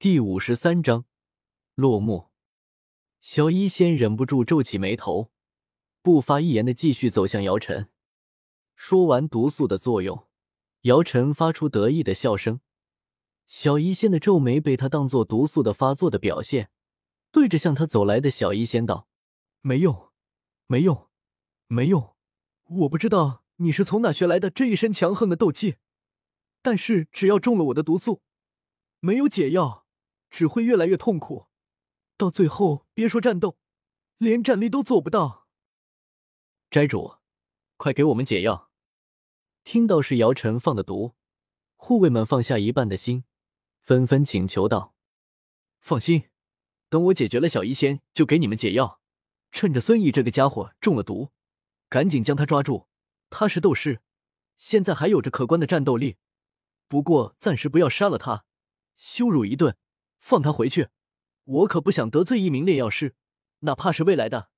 [0.00, 1.06] 第五十三章
[1.74, 2.28] 落幕。
[3.20, 5.32] 小医仙忍不住皱起眉头，
[6.02, 7.88] 不发一言的继续走向姚晨。
[8.76, 10.28] 说完毒素的作用，
[10.82, 12.60] 姚晨发出得意的笑声。
[13.48, 16.70] 小医仙的皱眉被他当做毒素的发作的表现，
[17.32, 19.08] 对着向他走来的小医仙道
[19.62, 20.10] ：“没用，
[20.68, 21.08] 没用，
[21.66, 22.14] 没用！
[22.68, 25.78] 我不知道你是从哪学来的这一身强横的斗气，
[26.62, 28.22] 但是只要中了我的毒素，
[29.00, 29.86] 没有解药。”
[30.30, 31.46] 只会越来越痛苦，
[32.16, 33.58] 到最后别说战斗，
[34.18, 35.48] 连站立都做不到。
[36.70, 37.16] 斋主，
[37.76, 38.70] 快给我们解药！
[39.64, 41.14] 听到是姚晨放的毒，
[41.76, 43.24] 护卫们放下一半的心，
[43.80, 44.94] 纷纷请求道
[45.80, 46.28] ：“放心，
[46.88, 49.00] 等我解决了小医仙，就给你们解药。
[49.50, 51.30] 趁着孙毅这个家伙中了毒，
[51.88, 52.88] 赶紧将他抓住。
[53.30, 54.02] 他是斗士，
[54.56, 56.16] 现在还有着可观的战斗力。
[56.86, 58.44] 不过暂时不要杀了他，
[58.96, 59.76] 羞辱一顿。”
[60.18, 60.88] 放他回去，
[61.44, 63.14] 我可不想得罪一名炼药师，
[63.60, 64.50] 哪怕是未来的。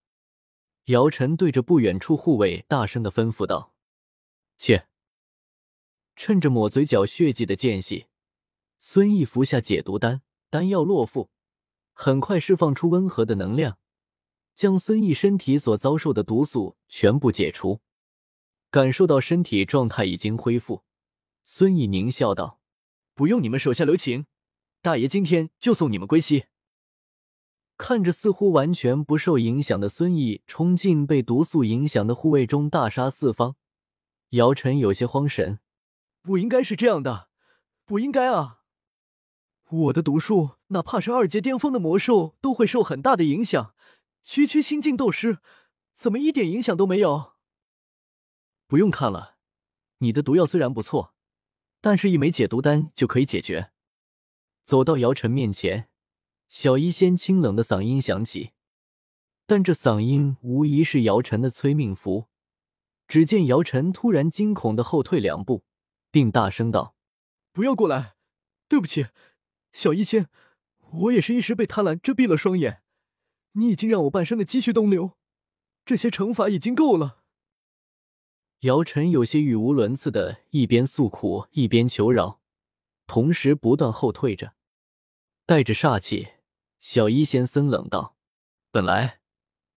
[0.86, 3.75] 姚晨对着不远处护卫大声的吩咐道
[4.56, 4.89] ：“切！”
[6.17, 8.06] 趁着抹嘴角血迹的间隙，
[8.78, 11.30] 孙毅服下解毒丹，丹药落腹，
[11.92, 13.78] 很快释放出温和的能量，
[14.55, 17.80] 将孙毅身体所遭受的毒素全部解除。
[18.70, 20.84] 感受到身体状态已经恢复，
[21.45, 22.61] 孙毅狞笑道
[23.14, 24.27] ：“不用你们手下留情。”
[24.83, 26.47] 大爷今天就送你们归西。
[27.77, 33.56] 看着似乎完全不受影响的孙毅冲进被毒素影响的护卫中，大杀四方，
[34.31, 35.61] 姚晨有些慌神。
[36.23, 37.28] 不应该是这样的，
[37.84, 38.61] 不应该啊！
[39.69, 43.75] 我的毒术，哪怕是二阶巅峰的魔兽都会受很大的影响。
[44.25, 45.39] 区区新晋斗师，
[45.95, 47.33] 怎么一点影响都没有？
[48.67, 49.36] 不用看了，
[49.98, 51.14] 你的毒药虽然不错，
[51.81, 53.73] 但是一枚解毒丹就可以解决。
[54.70, 55.88] 走到姚晨面前，
[56.48, 58.52] 小医仙清冷的嗓音响起，
[59.44, 62.27] 但这嗓音无疑是姚晨的催命符。
[63.08, 65.64] 只见姚晨突然惊恐的后退两步，
[66.12, 66.95] 并大声道
[67.50, 68.14] ：“不要过来！
[68.68, 69.08] 对不起，
[69.72, 70.28] 小医仙，
[70.92, 72.83] 我也是一时被贪婪遮蔽了双眼。
[73.55, 75.18] 你已经让我半生的积蓄东流，
[75.84, 77.24] 这些惩罚已经够了。”
[78.62, 82.40] 姚晨有些语无伦次的，一边诉苦，一边求饶，
[83.08, 84.55] 同时不断后退着。
[85.50, 86.28] 带着煞气，
[86.78, 88.14] 小医仙森冷道
[88.70, 89.18] ：“本来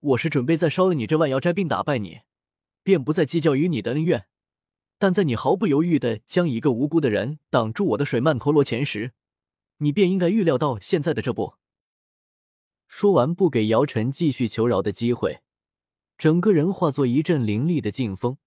[0.01, 2.19] 我是准备在烧了你这万妖斋并打败你，
[2.83, 4.27] 便不再计较于你的恩怨。
[4.99, 9.13] 但在你毫不犹豫的将一个无辜的人挡住我的水曼陀罗前时，
[9.77, 11.55] 你便应该预料到现在的这步。”
[12.87, 15.41] 说完，不给姚晨继续求饶的机会，
[16.19, 18.37] 整个人化作一阵凌厉的劲风，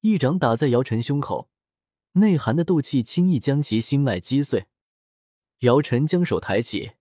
[0.00, 1.50] 一掌打在姚晨胸口，
[2.12, 4.64] 内含的斗气轻易将其心脉击碎。
[5.60, 6.92] 姚晨将手抬起，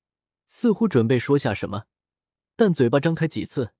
[0.48, 1.86] 似乎准备说下什么，
[2.56, 3.74] 但嘴巴张开几次，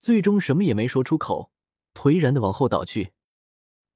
[0.00, 1.50] 最终什么也没说出口，
[1.94, 3.12] 颓然的往后倒去。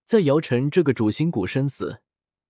[0.04, 2.00] 在姚晨这个主心骨身死，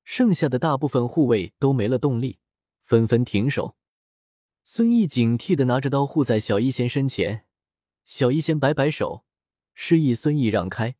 [0.04, 2.38] 剩下的大部分护卫都没了动力，
[2.84, 3.77] 纷纷停手。
[4.65, 7.47] 孙毅警惕的拿着刀护在小医仙身前，
[8.04, 9.25] 小医仙摆摆手，
[9.75, 10.97] 示意孙毅让开，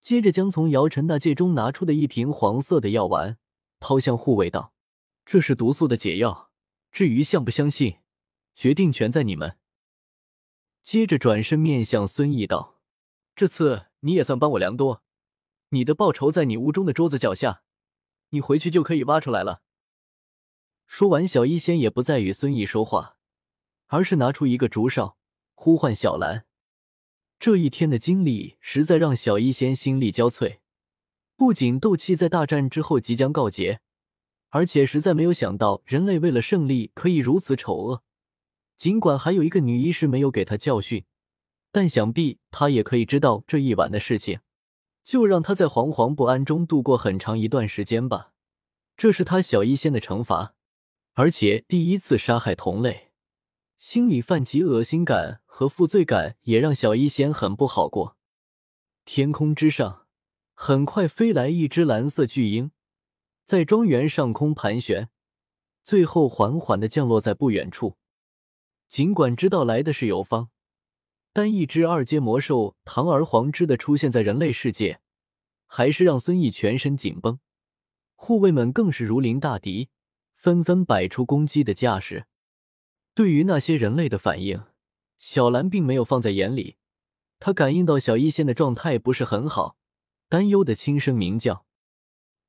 [0.00, 3.38] 接着将从姚晨那戒中拿出的一瓶黄色的药丸
[3.78, 4.74] 抛向护卫道。
[5.30, 6.50] 这是毒素的解药，
[6.90, 7.98] 至于相不相信，
[8.54, 9.58] 决定权在你们。
[10.82, 12.80] 接着转身面向孙毅道
[13.36, 15.02] ：“这次你也算帮我良多，
[15.68, 17.62] 你的报酬在你屋中的桌子脚下，
[18.30, 19.60] 你回去就可以挖出来了。”
[20.88, 23.18] 说完，小医仙也不再与孙毅说话，
[23.88, 25.18] 而是拿出一个竹哨，
[25.52, 26.46] 呼唤小兰。
[27.38, 30.60] 这一天的经历实在让小医仙心力交瘁，
[31.36, 33.82] 不仅斗气在大战之后即将告捷。
[34.50, 38.02] 而且实在没有想到，人类为了胜利可以如此丑恶。
[38.76, 41.04] 尽管还有一个女医师没有给他教训，
[41.72, 44.40] 但想必他也可以知道这一晚的事情，
[45.04, 48.32] 就让他在惶惶不安中度过很长一段时间吧。
[48.96, 50.54] 这是他小医仙的惩罚，
[51.14, 53.10] 而且第一次杀害同类，
[53.76, 58.16] 心里泛起恶心感和负罪感，也让小医仙很不好过。
[59.04, 60.06] 天空之上，
[60.54, 62.70] 很快飞来一只蓝色巨鹰。
[63.48, 65.08] 在庄园上空盘旋，
[65.82, 67.96] 最后缓缓的降落在不远处。
[68.90, 70.50] 尽管知道来的是游方，
[71.32, 75.00] 但一只二阶魔兽堂而皇之的出现在人类世界，
[75.64, 77.40] 还是让孙毅全身紧绷。
[78.16, 79.88] 护卫们更是如临大敌，
[80.34, 82.26] 纷纷摆出攻击的架势。
[83.14, 84.62] 对于那些人类的反应，
[85.16, 86.76] 小兰并没有放在眼里。
[87.38, 89.78] 她感应到小医仙的状态不是很好，
[90.28, 91.64] 担忧的轻声鸣叫。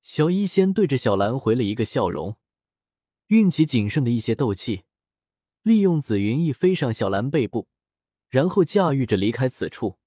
[0.02, 2.38] 小医仙对着小兰回了一个笑容，
[3.28, 4.84] 运起仅剩的一些斗气，
[5.62, 7.68] 利用紫云翼飞上小兰背部，
[8.30, 10.00] 然后驾驭着离开此处。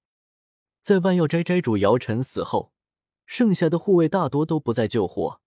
[0.81, 2.73] 在万药斋斋主姚晨死后，
[3.25, 5.39] 剩下的护卫大多都不再救火，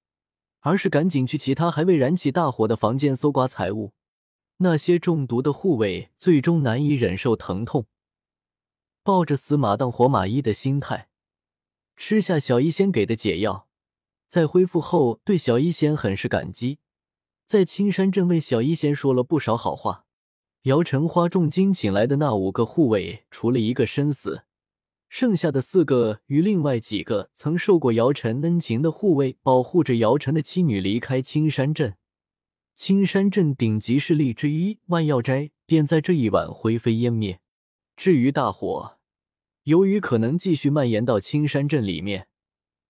[0.61, 3.93] 而是赶紧去其他还未燃起大火的房间搜刮财物。
[4.59, 7.87] 那些中毒的护卫最终难以忍受疼痛，
[9.03, 11.11] 抱着死马当活马医的心态，
[11.95, 13.66] 吃下小医仙给的解药，
[14.29, 16.79] 在恢复后对小医仙很是感激，
[17.47, 20.05] 在青山镇为小医仙说了不少好话。
[20.63, 24.43] 姚晨花重金请来的那五个护卫，除了一个身死，
[25.09, 31.95] 剩下的四个与另外几个曾受过姚晨恩情的护卫，保护着姚晨的妻女离开青山镇。
[32.75, 37.41] 青山镇顶级势力之一万药斋便在这一晚灰飞烟灭。
[37.97, 38.99] 至于大火，
[39.63, 42.27] 由于可能继续蔓延到青山镇里面，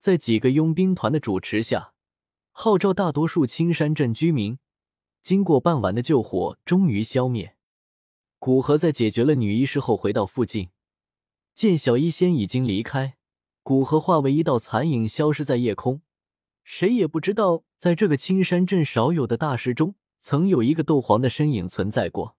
[0.07, 1.93] 在几个佣兵团的主持下，
[2.53, 4.61] 号召大多数青山镇居民，
[5.21, 7.57] 经过半晚的救火，终于消灭。
[8.39, 10.71] 古河在解决了女医师后，回到附近，
[11.57, 13.17] 见小医仙已经离开，
[13.65, 16.03] 古河化为一道残影，消失在夜空。
[16.63, 22.37] 谁也不知道，在这个青山镇少有的大石中，曾有一个斗皇的身影存在过，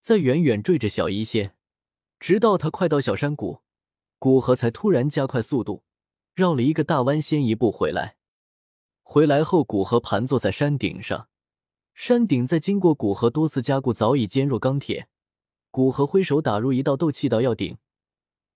[0.00, 1.56] 在远远追着小医仙，
[2.20, 3.62] 直到他快到小山谷，
[4.20, 5.82] 古河才突然加快速度，
[6.36, 8.16] 绕了一个大弯，先一步回来。
[9.02, 11.28] 回来后，古河盘坐在山顶上，
[11.94, 15.08] 山顶在经过古河多次加固，早已坚若钢铁。
[15.70, 17.78] 古河挥手打入一道斗气到药鼎，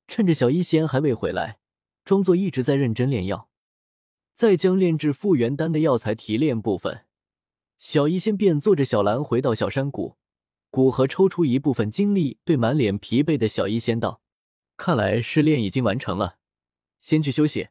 [0.07, 1.59] 趁着小医仙还未回来，
[2.05, 3.49] 装作一直在认真炼药。
[4.35, 7.07] 再将炼制复原丹的药材提炼部分，
[7.79, 10.19] 小医仙便坐着小兰回到小山谷。
[10.69, 14.21] 古河抽出一部分精力，对满脸疲惫的小医仙道
[14.77, 16.37] ：“看来试炼已经完成了，
[17.01, 17.69] 先去休息。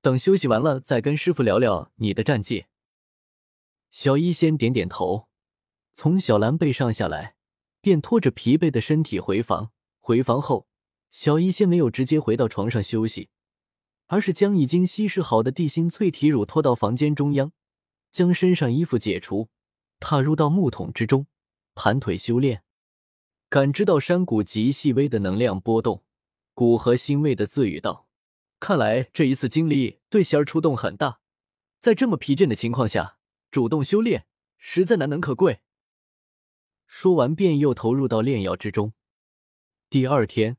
[0.00, 2.66] 等休息完了，再跟师傅聊聊你的战绩。”
[3.90, 5.28] 小医仙点点头，
[5.92, 7.36] 从小兰背上下来，
[7.80, 9.72] 便拖着疲惫的身体回房。
[9.98, 10.66] 回房后，
[11.10, 13.30] 小医仙没有直接回到床上休息。
[14.10, 17.52] 而是将已经稀释好的地心淬体乳拖到房间中央，
[18.10, 19.50] 将身上衣服解除，
[20.00, 21.26] 踏入到木桶之中，
[21.74, 22.62] 盘腿修炼。
[23.50, 26.02] 感知到山谷极细微的能量波动，
[26.54, 28.07] 古河欣慰的自语道
[28.60, 31.20] ：“看来这一次经历对仙儿触动很大，
[31.80, 33.18] 在这么疲倦的情况下
[33.50, 34.26] 主动修炼，
[34.56, 35.60] 实在难能可贵。”
[36.86, 38.94] 说完，便又投入到炼药之中。
[39.90, 40.56] 第二天，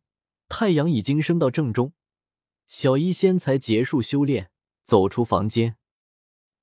[0.48, 1.94] 太阳已经升到正中。
[2.68, 4.52] 小医仙才结束修炼，
[4.84, 5.75] 走出房间。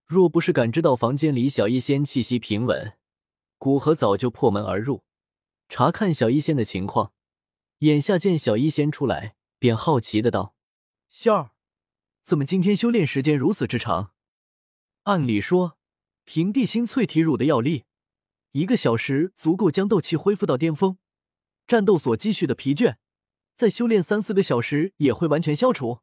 [0.06, 2.96] 若不是感知到房间里小医仙气息平稳，
[3.58, 5.02] 古河早就破门而入，
[5.68, 7.12] 查看小医仙的情况。
[7.80, 10.54] 眼下见小医仙出来，便好奇的道
[11.08, 11.50] ：“仙儿，
[12.22, 14.12] 怎么今天修炼时间如此之长？
[15.04, 15.78] 按理说，
[16.24, 17.84] 平地心淬体乳的药力，
[18.52, 20.98] 一个小时足够将斗气恢复到巅峰，
[21.66, 22.96] 战斗所积蓄的疲倦。”
[23.56, 26.00] 再修炼三四个小时也会完全消除。